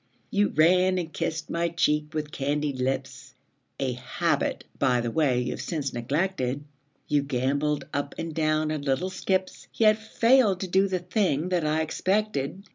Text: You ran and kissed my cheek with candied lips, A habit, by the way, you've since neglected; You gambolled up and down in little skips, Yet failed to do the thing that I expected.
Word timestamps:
You 0.31 0.49
ran 0.49 0.97
and 0.97 1.13
kissed 1.13 1.47
my 1.51 1.69
cheek 1.69 2.15
with 2.15 2.31
candied 2.31 2.79
lips, 2.79 3.35
A 3.79 3.91
habit, 3.93 4.63
by 4.79 4.99
the 4.99 5.11
way, 5.11 5.39
you've 5.41 5.61
since 5.61 5.93
neglected; 5.93 6.63
You 7.07 7.21
gambolled 7.21 7.85
up 7.93 8.15
and 8.17 8.33
down 8.33 8.71
in 8.71 8.81
little 8.81 9.11
skips, 9.11 9.67
Yet 9.75 9.99
failed 9.99 10.59
to 10.61 10.67
do 10.67 10.87
the 10.87 10.97
thing 10.97 11.49
that 11.49 11.67
I 11.67 11.81
expected. 11.83 12.63